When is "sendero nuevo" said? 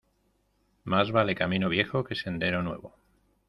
2.15-2.95